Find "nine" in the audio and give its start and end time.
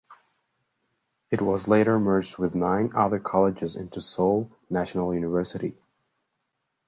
2.55-2.91